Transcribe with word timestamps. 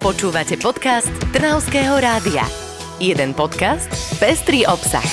Počúvate 0.00 0.56
podcast 0.56 1.12
Trnavského 1.28 2.00
rádia. 2.00 2.40
Jeden 2.96 3.36
podcast, 3.36 3.84
pestrý 4.16 4.64
obsah. 4.64 5.04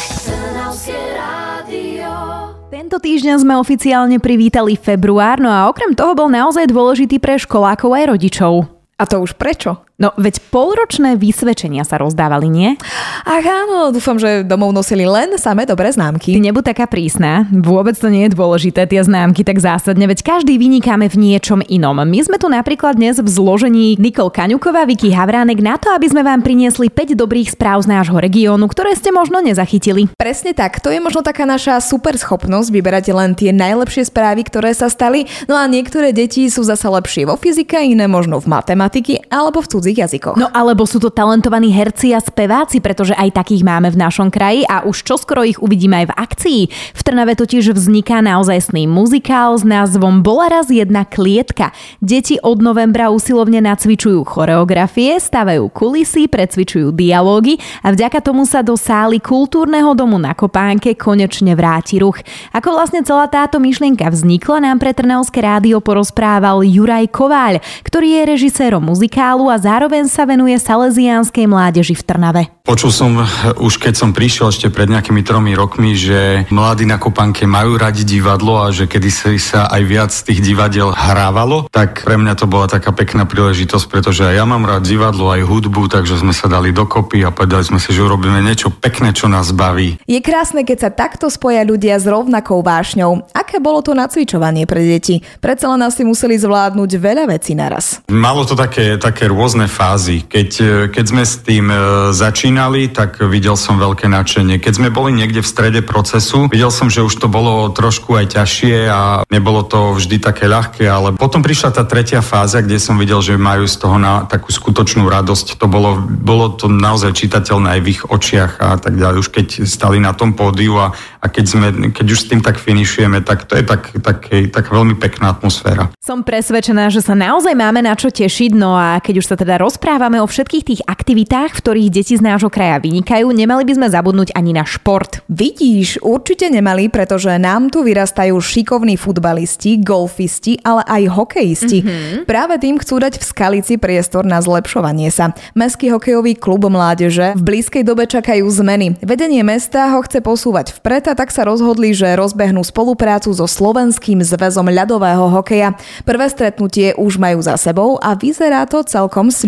Tento 2.72 2.96
týždeň 2.96 3.36
sme 3.44 3.60
oficiálne 3.60 4.16
privítali 4.24 4.80
február, 4.80 5.44
no 5.44 5.52
a 5.52 5.68
okrem 5.68 5.92
toho 5.92 6.16
bol 6.16 6.32
naozaj 6.32 6.72
dôležitý 6.72 7.20
pre 7.20 7.36
školákov 7.36 8.00
aj 8.00 8.16
rodičov. 8.16 8.54
A 8.96 9.04
to 9.04 9.20
už 9.20 9.36
prečo? 9.36 9.87
No, 9.98 10.14
veď 10.14 10.38
polročné 10.54 11.18
vysvedčenia 11.18 11.82
sa 11.82 11.98
rozdávali, 11.98 12.54
nie? 12.54 12.78
Ach 13.26 13.42
áno, 13.42 13.90
dúfam, 13.90 14.22
že 14.22 14.46
domov 14.46 14.70
nosili 14.70 15.10
len 15.10 15.34
samé 15.42 15.66
dobré 15.66 15.90
známky. 15.90 16.38
Ty 16.38 16.42
nebuď 16.46 16.70
taká 16.70 16.86
prísna, 16.86 17.50
vôbec 17.50 17.98
to 17.98 18.06
nie 18.06 18.30
je 18.30 18.38
dôležité, 18.38 18.86
tie 18.86 19.02
známky 19.02 19.42
tak 19.42 19.58
zásadne, 19.58 20.06
veď 20.06 20.22
každý 20.22 20.62
vynikáme 20.62 21.10
v 21.10 21.18
niečom 21.18 21.66
inom. 21.66 21.98
My 21.98 22.20
sme 22.22 22.38
tu 22.38 22.46
napríklad 22.46 22.94
dnes 22.94 23.18
v 23.18 23.26
zložení 23.26 23.98
Nikol 23.98 24.30
Kaňuková, 24.30 24.86
Vicky 24.86 25.10
Havránek 25.10 25.66
na 25.66 25.82
to, 25.82 25.90
aby 25.90 26.06
sme 26.06 26.22
vám 26.22 26.46
priniesli 26.46 26.94
5 26.94 27.18
dobrých 27.18 27.58
správ 27.58 27.82
z 27.82 27.90
nášho 27.90 28.22
regiónu, 28.22 28.70
ktoré 28.70 28.94
ste 28.94 29.10
možno 29.10 29.42
nezachytili. 29.42 30.14
Presne 30.14 30.54
tak, 30.54 30.78
to 30.78 30.94
je 30.94 31.02
možno 31.02 31.26
taká 31.26 31.50
naša 31.50 31.82
super 31.82 32.14
schopnosť 32.14 32.70
vyberať 32.70 33.18
len 33.18 33.34
tie 33.34 33.50
najlepšie 33.50 34.14
správy, 34.14 34.46
ktoré 34.46 34.78
sa 34.78 34.94
stali, 34.94 35.26
no 35.50 35.58
a 35.58 35.66
niektoré 35.66 36.14
deti 36.14 36.46
sú 36.54 36.62
zase 36.62 36.86
lepšie 36.86 37.26
vo 37.26 37.34
fyzike, 37.34 37.82
iné 37.82 38.06
možno 38.06 38.38
v 38.38 38.46
matematiky 38.46 39.26
alebo 39.34 39.66
v 39.66 39.74
cudzí 39.74 39.87
cudzích 39.88 40.04
jazykoch. 40.04 40.36
No 40.36 40.52
alebo 40.52 40.84
sú 40.84 41.00
to 41.00 41.08
talentovaní 41.08 41.72
herci 41.72 42.12
a 42.12 42.20
speváci, 42.20 42.84
pretože 42.84 43.16
aj 43.16 43.40
takých 43.40 43.64
máme 43.64 43.88
v 43.88 44.04
našom 44.04 44.28
kraji 44.28 44.68
a 44.68 44.84
už 44.84 45.08
čoskoro 45.08 45.48
ich 45.48 45.64
uvidíme 45.64 46.04
aj 46.04 46.12
v 46.12 46.18
akcii. 46.20 46.62
V 46.92 47.02
Trnave 47.08 47.40
totiž 47.40 47.72
vzniká 47.72 48.20
naozajstný 48.20 48.84
muzikál 48.84 49.56
s 49.56 49.64
názvom 49.64 50.20
Bola 50.20 50.52
raz 50.52 50.68
jedna 50.68 51.08
klietka. 51.08 51.72
Deti 52.04 52.36
od 52.44 52.60
novembra 52.60 53.08
usilovne 53.08 53.64
nacvičujú 53.64 54.28
choreografie, 54.28 55.16
stavajú 55.24 55.72
kulisy, 55.72 56.28
precvičujú 56.28 56.92
dialógy 56.92 57.56
a 57.80 57.96
vďaka 57.96 58.20
tomu 58.20 58.44
sa 58.44 58.60
do 58.60 58.76
sály 58.76 59.24
kultúrneho 59.24 59.96
domu 59.96 60.20
na 60.20 60.36
Kopánke 60.36 61.00
konečne 61.00 61.56
vráti 61.56 62.04
ruch. 62.04 62.20
Ako 62.52 62.76
vlastne 62.76 63.08
celá 63.08 63.32
táto 63.32 63.64
myšlienka 63.64 64.04
vznikla, 64.12 64.68
nám 64.68 64.84
pre 64.84 64.92
Trnavské 64.92 65.40
rádio 65.40 65.80
porozprával 65.80 66.68
Juraj 66.68 67.08
Kováľ, 67.14 67.64
ktorý 67.88 68.20
je 68.20 68.24
režisérom 68.36 68.84
muzikálu 68.84 69.48
a 69.48 69.56
zároveň 69.56 69.77
zároveň 69.78 70.10
sa 70.10 70.26
venuje 70.26 70.58
salesiánskej 70.58 71.46
mládeži 71.46 71.94
v 71.94 72.02
Trnave. 72.02 72.50
Počul 72.66 72.90
som 72.90 73.14
už 73.62 73.78
keď 73.78 73.94
som 73.94 74.10
prišiel 74.10 74.50
ešte 74.50 74.74
pred 74.74 74.90
nejakými 74.90 75.22
tromi 75.22 75.54
rokmi, 75.54 75.94
že 75.94 76.50
mladí 76.50 76.90
na 76.90 76.98
Kopanke 76.98 77.46
majú 77.46 77.78
radi 77.78 78.02
divadlo 78.02 78.58
a 78.58 78.74
že 78.74 78.90
kedy 78.90 79.38
sa 79.38 79.70
aj 79.70 79.82
viac 79.86 80.10
tých 80.10 80.42
divadiel 80.42 80.90
hrávalo, 80.90 81.70
tak 81.70 82.02
pre 82.02 82.18
mňa 82.18 82.34
to 82.42 82.50
bola 82.50 82.66
taká 82.66 82.90
pekná 82.90 83.30
príležitosť, 83.30 83.86
pretože 83.86 84.26
aj 84.26 84.42
ja 84.42 84.50
mám 84.50 84.66
rád 84.66 84.82
divadlo, 84.82 85.30
aj 85.30 85.46
hudbu, 85.46 85.94
takže 85.94 86.26
sme 86.26 86.34
sa 86.34 86.50
dali 86.50 86.74
dokopy 86.74 87.22
a 87.22 87.30
povedali 87.30 87.62
sme 87.62 87.78
si, 87.78 87.94
že 87.94 88.02
urobíme 88.02 88.42
niečo 88.42 88.74
pekné, 88.74 89.14
čo 89.14 89.30
nás 89.30 89.54
baví. 89.54 90.02
Je 90.10 90.18
krásne, 90.26 90.66
keď 90.66 90.78
sa 90.82 90.90
takto 90.90 91.30
spoja 91.30 91.62
ľudia 91.62 92.02
s 92.02 92.10
rovnakou 92.10 92.66
vášňou. 92.66 93.30
Aké 93.30 93.62
bolo 93.62 93.86
to 93.86 93.94
nacvičovanie 93.94 94.66
pre 94.66 94.82
deti? 94.82 95.22
Predsa 95.38 95.70
len 95.70 95.86
asi 95.86 96.02
museli 96.02 96.34
zvládnuť 96.34 96.92
veľa 96.98 97.30
vecí 97.30 97.54
naraz. 97.54 98.02
Malo 98.10 98.42
to 98.42 98.58
také, 98.58 98.98
také 98.98 99.30
rôzne 99.30 99.67
fázy. 99.68 100.24
Keď, 100.26 100.50
e, 100.60 100.74
keď 100.90 101.06
sme 101.06 101.24
s 101.24 101.44
tým 101.44 101.70
e, 101.70 101.78
začínali, 102.16 102.90
tak 102.90 103.22
videl 103.28 103.54
som 103.60 103.78
veľké 103.78 104.08
nadšenie. 104.08 104.58
Keď 104.58 104.74
sme 104.80 104.90
boli 104.90 105.14
niekde 105.14 105.44
v 105.44 105.48
strede 105.48 105.82
procesu, 105.84 106.48
videl 106.50 106.72
som, 106.72 106.88
že 106.88 107.04
už 107.04 107.14
to 107.20 107.28
bolo 107.28 107.70
trošku 107.72 108.16
aj 108.16 108.40
ťažšie 108.40 108.88
a 108.88 109.02
nebolo 109.28 109.62
to 109.68 109.94
vždy 110.00 110.18
také 110.24 110.48
ľahké, 110.48 110.88
ale 110.88 111.14
potom 111.14 111.44
prišla 111.44 111.76
tá 111.76 111.84
tretia 111.84 112.24
fáza, 112.24 112.64
kde 112.64 112.80
som 112.80 112.96
videl, 112.96 113.20
že 113.20 113.36
majú 113.36 113.68
z 113.68 113.76
toho 113.78 114.00
na 114.00 114.24
takú 114.26 114.50
skutočnú 114.50 115.06
radosť. 115.06 115.60
To 115.60 115.68
bolo, 115.68 116.00
bolo 116.02 116.56
to 116.56 116.72
naozaj 116.72 117.14
čitateľné 117.14 117.78
aj 117.78 117.82
v 117.84 117.92
ich 117.92 118.02
očiach 118.08 118.52
a 118.64 118.80
tak 118.80 118.96
ďalej. 118.96 119.18
Už 119.22 119.30
keď 119.30 119.48
stali 119.68 120.00
na 120.00 120.16
tom 120.16 120.34
pódiu 120.34 120.80
a, 120.80 120.96
a 121.20 121.26
keď, 121.28 121.46
sme, 121.46 121.68
keď 121.92 122.06
už 122.08 122.20
s 122.24 122.30
tým 122.32 122.40
tak 122.40 122.58
finišujeme, 122.58 123.20
tak 123.22 123.44
to 123.44 123.60
je 123.60 123.64
tak, 123.68 123.92
tak, 124.00 124.32
tak 124.32 124.66
veľmi 124.72 124.96
pekná 124.96 125.36
atmosféra. 125.36 125.92
Som 126.00 126.24
presvedčená, 126.24 126.88
že 126.88 127.04
sa 127.04 127.18
naozaj 127.18 127.52
máme 127.52 127.84
na 127.84 127.94
čo 127.98 128.08
tešiť, 128.08 128.56
no 128.56 128.78
a 128.78 129.04
keď 129.04 129.20
už 129.20 129.26
sa 129.28 129.36
teda 129.36 129.57
rozprávame 129.58 130.22
o 130.22 130.30
všetkých 130.30 130.64
tých 130.64 130.82
aktivitách, 130.86 131.58
v 131.58 131.62
ktorých 131.66 131.90
deti 131.90 132.14
z 132.14 132.22
nášho 132.22 132.54
kraja 132.54 132.78
vynikajú, 132.78 133.26
nemali 133.34 133.66
by 133.66 133.74
sme 133.74 133.88
zabudnúť 133.90 134.38
ani 134.38 134.54
na 134.54 134.64
šport. 134.64 135.26
Vidíš, 135.28 136.00
určite 136.06 136.48
nemali, 136.48 136.88
pretože 136.94 137.34
nám 137.42 137.74
tu 137.74 137.82
vyrastajú 137.82 138.38
šikovní 138.38 138.96
futbalisti, 138.96 139.82
golfisti, 139.82 140.62
ale 140.62 140.86
aj 140.86 141.04
hokejisti. 141.10 141.80
Mm-hmm. 141.82 142.30
Práve 142.30 142.62
tým 142.62 142.78
chcú 142.78 143.02
dať 143.02 143.18
v 143.18 143.26
Skalici 143.26 143.76
priestor 143.82 144.30
na 144.30 144.38
zlepšovanie 144.38 145.10
sa. 145.10 145.34
Mestský 145.58 145.90
hokejový 145.90 146.38
klub 146.38 146.70
mládeže 146.70 147.34
v 147.34 147.42
blízkej 147.42 147.82
dobe 147.82 148.06
čakajú 148.06 148.46
zmeny. 148.46 149.02
Vedenie 149.02 149.42
mesta 149.42 149.90
ho 149.98 150.06
chce 150.06 150.22
posúvať 150.22 150.78
vpred 150.78 151.10
a 151.10 151.14
tak 151.18 151.34
sa 151.34 151.42
rozhodli, 151.42 151.98
že 151.98 152.14
rozbehnú 152.14 152.62
spoluprácu 152.62 153.34
so 153.34 153.50
Slovenským 153.50 154.22
zväzom 154.22 154.70
ľadového 154.70 155.34
hokeja. 155.34 155.74
Prvé 156.06 156.30
stretnutie 156.30 156.94
už 156.94 157.18
majú 157.18 157.42
za 157.42 157.58
sebou 157.58 157.98
a 157.98 158.14
vyzerá 158.14 158.70
to 158.70 158.86
celkom 158.86 159.34
sľubne. 159.34 159.47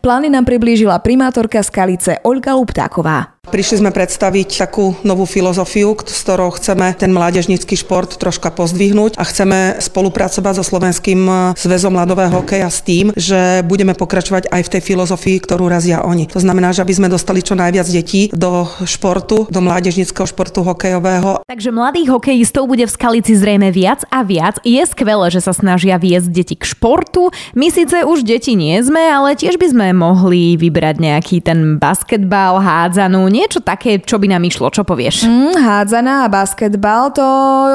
Plány 0.00 0.30
nám 0.30 0.44
priblížila 0.44 0.98
primátorka 0.98 1.62
Skalice 1.62 2.18
Olga 2.24 2.54
Luptáková. 2.54 3.33
Prišli 3.44 3.84
sme 3.84 3.92
predstaviť 3.92 4.64
takú 4.64 4.96
novú 5.04 5.28
filozofiu, 5.28 5.92
s 6.00 6.24
ktorou 6.24 6.56
chceme 6.56 6.96
ten 6.96 7.12
mládežnický 7.12 7.76
šport 7.76 8.16
troška 8.16 8.48
pozdvihnúť 8.48 9.20
a 9.20 9.24
chceme 9.28 9.76
spolupracovať 9.84 10.54
so 10.56 10.64
Slovenským 10.64 11.20
e, 11.28 11.32
zväzom 11.58 11.92
ľadového 11.92 12.40
hokeja 12.40 12.72
s 12.72 12.80
tým, 12.80 13.12
že 13.12 13.60
budeme 13.68 13.92
pokračovať 13.92 14.48
aj 14.48 14.62
v 14.64 14.72
tej 14.72 14.82
filozofii, 14.82 15.36
ktorú 15.44 15.68
razia 15.68 16.00
oni. 16.00 16.30
To 16.32 16.40
znamená, 16.40 16.72
že 16.72 16.80
aby 16.80 16.96
sme 16.96 17.12
dostali 17.12 17.44
čo 17.44 17.52
najviac 17.52 17.84
detí 17.84 18.32
do 18.32 18.64
športu, 18.88 19.44
do 19.52 19.60
mládežnického 19.60 20.24
športu 20.24 20.64
hokejového. 20.64 21.44
Takže 21.44 21.68
mladých 21.68 22.16
hokejistov 22.16 22.64
bude 22.64 22.88
v 22.88 22.94
Skalici 22.96 23.36
zrejme 23.36 23.68
viac 23.68 24.08
a 24.08 24.24
viac. 24.24 24.56
Je 24.64 24.80
skvelé, 24.88 25.28
že 25.28 25.44
sa 25.44 25.52
snažia 25.52 26.00
viesť 26.00 26.32
deti 26.32 26.56
k 26.56 26.64
športu. 26.64 27.28
My 27.52 27.68
síce 27.68 28.08
už 28.08 28.24
deti 28.24 28.56
nie 28.56 28.80
sme, 28.80 29.04
ale 29.04 29.36
tiež 29.36 29.60
by 29.60 29.66
sme 29.68 29.86
mohli 29.92 30.56
vybrať 30.56 30.96
nejaký 30.96 31.36
ten 31.44 31.76
basketbal, 31.76 32.62
hádzanú, 32.62 33.33
niečo 33.34 33.58
také, 33.58 33.98
čo 33.98 34.22
by 34.22 34.30
nám 34.30 34.46
išlo, 34.46 34.70
čo 34.70 34.86
povieš? 34.86 35.26
Mm, 35.26 35.58
hádzaná 35.58 36.22
a 36.22 36.30
basketbal, 36.30 37.10
to 37.10 37.26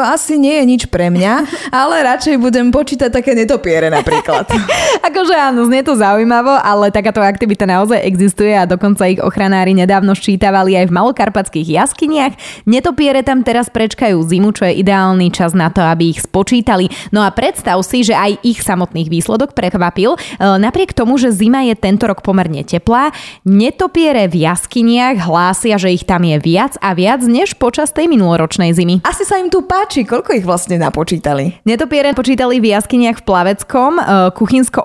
asi 0.07 0.39
nie 0.39 0.55
je 0.55 0.63
nič 0.63 0.81
pre 0.87 1.11
mňa, 1.11 1.33
ale 1.83 2.07
radšej 2.07 2.39
budem 2.39 2.71
počítať 2.71 3.11
také 3.11 3.35
netopiere 3.35 3.91
napríklad. 3.91 4.47
akože 4.99 5.35
áno, 5.35 5.65
znie 5.65 5.81
to 5.81 5.95
zaujímavo, 5.95 6.51
ale 6.51 6.91
takáto 6.91 7.23
aktivita 7.23 7.65
naozaj 7.65 8.03
existuje 8.03 8.51
a 8.53 8.67
dokonca 8.67 9.07
ich 9.07 9.19
ochranári 9.23 9.71
nedávno 9.73 10.13
ščítavali 10.13 10.75
aj 10.75 10.85
v 10.91 10.95
malokarpatských 10.95 11.67
jaskyniach. 11.67 12.33
Netopiere 12.67 13.23
tam 13.23 13.41
teraz 13.41 13.71
prečkajú 13.71 14.19
zimu, 14.19 14.51
čo 14.53 14.67
je 14.67 14.79
ideálny 14.79 15.31
čas 15.31 15.55
na 15.55 15.71
to, 15.71 15.81
aby 15.81 16.13
ich 16.13 16.23
spočítali. 16.23 16.91
No 17.15 17.23
a 17.23 17.31
predstav 17.31 17.79
si, 17.81 18.03
že 18.03 18.15
aj 18.15 18.43
ich 18.43 18.59
samotných 18.59 19.07
výsledok 19.07 19.55
prekvapil. 19.55 20.15
E, 20.15 20.19
napriek 20.39 20.91
tomu, 20.91 21.15
že 21.15 21.31
zima 21.31 21.63
je 21.65 21.75
tento 21.75 22.05
rok 22.05 22.21
pomerne 22.21 22.61
teplá, 22.67 23.11
netopiere 23.47 24.27
v 24.27 24.45
jaskyniach 24.45 25.23
hlásia, 25.23 25.79
že 25.79 25.95
ich 25.95 26.03
tam 26.03 26.27
je 26.27 26.37
viac 26.37 26.75
a 26.83 26.93
viac 26.93 27.23
než 27.23 27.55
počas 27.55 27.95
tej 27.95 28.11
minuloročnej 28.11 28.75
zimy. 28.75 29.01
Asi 29.07 29.23
sa 29.23 29.39
im 29.39 29.47
tu 29.47 29.63
páči, 29.63 30.03
koľko 30.03 30.35
ich 30.35 30.45
vlastne 30.45 30.77
napočítali? 30.77 31.61
Netopiere 31.63 32.11
počítali 32.13 32.59
v 32.59 32.75
jaskyniach 32.75 33.21
v 33.21 33.25
Plaveckom, 33.25 33.91
e, 33.97 34.03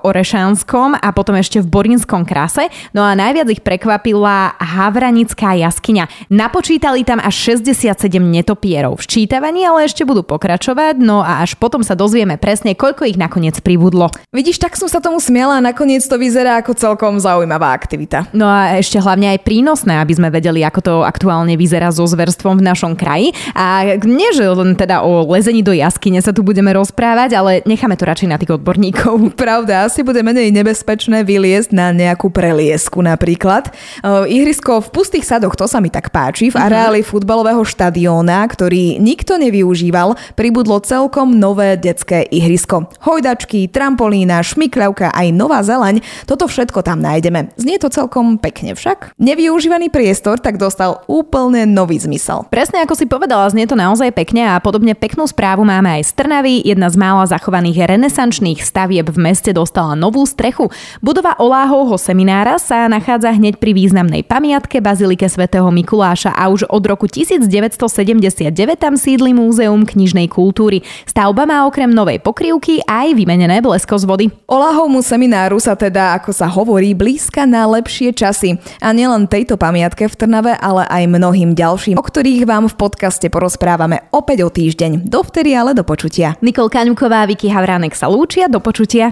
Kuchynsko-Orešanskom 0.05 1.01
a 1.01 1.09
potom 1.09 1.33
ešte 1.35 1.61
v 1.61 1.67
Borinskom 1.67 2.25
krase. 2.29 2.69
No 2.93 3.01
a 3.01 3.17
najviac 3.17 3.49
ich 3.49 3.61
prekvapila 3.65 4.53
Havranická 4.61 5.57
jaskyňa. 5.57 6.29
Napočítali 6.29 7.01
tam 7.01 7.17
až 7.17 7.57
67 7.57 8.21
netopierov. 8.21 9.01
V 9.01 9.05
čítavaní 9.09 9.65
ale 9.65 9.89
ešte 9.89 10.05
budú 10.05 10.21
pokračovať, 10.21 11.01
no 11.01 11.25
a 11.25 11.41
až 11.41 11.57
potom 11.57 11.81
sa 11.81 11.97
dozvieme 11.97 12.37
presne, 12.37 12.77
koľko 12.77 13.09
ich 13.09 13.17
nakoniec 13.17 13.57
pribudlo. 13.65 14.13
Vidíš, 14.29 14.61
tak 14.61 14.77
som 14.77 14.85
sa 14.85 15.01
tomu 15.01 15.17
smiela 15.17 15.57
a 15.57 15.65
nakoniec 15.65 16.05
to 16.05 16.21
vyzerá 16.21 16.61
ako 16.61 16.77
celkom 16.77 17.17
zaujímavá 17.17 17.73
aktivita. 17.73 18.29
No 18.35 18.45
a 18.45 18.77
ešte 18.77 19.01
hlavne 19.01 19.33
aj 19.33 19.45
prínosné, 19.47 19.97
aby 19.97 20.13
sme 20.13 20.29
vedeli, 20.29 20.61
ako 20.61 20.79
to 20.81 20.93
aktuálne 21.01 21.57
vyzerá 21.57 21.89
so 21.89 22.05
zverstvom 22.05 22.61
v 22.61 22.67
našom 22.67 22.93
kraji. 22.93 23.33
A 23.57 23.97
nie, 24.05 24.29
že 24.35 24.45
len 24.45 24.77
teda 24.77 25.01
o 25.01 25.25
lezení 25.25 25.65
do 25.65 25.73
jaskyne 25.73 26.21
sa 26.21 26.35
tu 26.35 26.45
budeme 26.45 26.69
rozprávať, 26.75 27.29
ale 27.33 27.51
necháme 27.65 27.97
to 27.97 28.05
radšej 28.05 28.29
na 28.29 28.37
tých 28.37 28.53
odborníkov. 28.59 29.31
Pravda, 29.43 29.87
asi 29.95 30.03
bude 30.03 30.27
menej 30.27 30.51
nebezpečné 30.51 31.23
vyliesť 31.23 31.71
na 31.71 31.95
nejakú 31.95 32.27
preliesku 32.27 32.99
napríklad. 32.99 33.71
Ihrisko 34.03 34.83
v 34.83 34.91
pustých 34.91 35.23
sadoch, 35.23 35.55
to 35.55 35.71
sa 35.71 35.79
mi 35.79 35.87
tak 35.87 36.11
páči. 36.11 36.51
V 36.51 36.59
mhm. 36.59 36.65
areáli 36.67 36.99
mm-hmm. 36.99 37.15
futbalového 37.15 37.63
štadióna, 37.63 38.43
ktorý 38.43 38.99
nikto 38.99 39.39
nevyužíval, 39.39 40.19
pribudlo 40.35 40.83
celkom 40.83 41.39
nové 41.39 41.79
detské 41.79 42.27
ihrisko. 42.27 42.91
Hojdačky, 43.07 43.71
trampolína, 43.71 44.43
šmikľavka 44.43 45.15
aj 45.15 45.31
nová 45.31 45.63
zeleň, 45.63 46.03
toto 46.27 46.51
všetko 46.51 46.83
tam 46.83 46.99
nájdeme. 46.99 47.55
Znie 47.55 47.79
to 47.79 47.87
celkom 47.87 48.35
pekne 48.35 48.75
však. 48.75 49.15
Nevyužívaný 49.15 49.95
priestor 49.95 50.43
tak 50.43 50.59
dostal 50.59 51.07
úplne 51.07 51.63
nový 51.63 52.03
zmysel. 52.03 52.43
Presne 52.51 52.83
ako 52.83 52.99
si 52.99 53.07
povedala, 53.07 53.47
znie 53.47 53.63
to 53.63 53.79
naozaj 53.79 54.11
pekne 54.11 54.43
a 54.43 54.59
podobne 54.59 54.91
peknú 54.91 55.23
správu 55.23 55.63
máme 55.63 56.03
aj 56.03 56.11
z 56.11 56.11
Trnavy. 56.19 56.67
Jedna 56.67 56.91
z 56.91 56.99
mála 56.99 57.23
zachovaných 57.31 57.95
renesančných 57.95 58.59
stavieb 58.59 59.07
v 59.07 59.23
meste 59.23 59.55
dostala 59.55 59.84
novú 59.93 60.25
strechu. 60.25 60.73
Budova 61.05 61.37
Oláhovho 61.37 62.01
seminára 62.01 62.57
sa 62.57 62.89
nachádza 62.89 63.29
hneď 63.29 63.61
pri 63.61 63.77
významnej 63.77 64.25
pamiatke 64.25 64.81
Bazilike 64.81 65.29
svätého 65.29 65.69
Mikuláša 65.69 66.33
a 66.33 66.49
už 66.49 66.65
od 66.65 66.81
roku 66.89 67.05
1979 67.05 68.49
tam 68.81 68.97
sídli 68.97 69.37
Múzeum 69.37 69.85
knižnej 69.85 70.25
kultúry. 70.25 70.81
Stavba 71.05 71.45
má 71.45 71.69
okrem 71.69 71.93
novej 71.93 72.17
pokrývky 72.23 72.81
aj 72.89 73.13
vymenené 73.13 73.61
blesko 73.61 74.01
z 74.01 74.05
vody. 74.07 74.25
Olahovmu 74.47 75.03
semináru 75.05 75.61
sa 75.61 75.75
teda, 75.75 76.15
ako 76.15 76.31
sa 76.31 76.47
hovorí, 76.47 76.95
blízka 76.95 77.43
na 77.43 77.67
lepšie 77.67 78.15
časy. 78.15 78.57
A 78.79 78.95
nielen 78.95 79.27
tejto 79.27 79.59
pamiatke 79.59 80.07
v 80.07 80.15
Trnave, 80.15 80.55
ale 80.55 80.87
aj 80.87 81.03
mnohým 81.11 81.51
ďalším, 81.51 81.99
o 81.99 82.03
ktorých 82.03 82.47
vám 82.47 82.71
v 82.71 82.79
podcaste 82.79 83.27
porozprávame 83.27 84.07
opäť 84.15 84.47
o 84.47 84.49
týždeň. 84.49 85.03
Dovtedy 85.11 85.51
ale 85.51 85.75
do 85.75 85.83
počutia. 85.83 86.39
Nikol 86.39 86.71
Kaňuková, 86.71 87.27
Vicky 87.27 87.51
Havránek 87.51 87.97
sa 87.97 88.07
lúčia, 88.07 88.47
do 88.47 88.63
počutia. 88.63 89.11